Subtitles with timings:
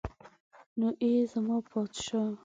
[0.77, 2.31] نو ای زما پادشاه.